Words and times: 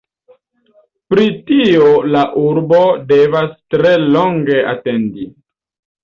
Pri 1.13 1.25
tio 1.49 1.91
la 2.15 2.23
urbo 2.43 2.79
devas 3.11 3.51
tre 3.75 3.91
longe 4.15 4.57
atendi. 4.71 5.27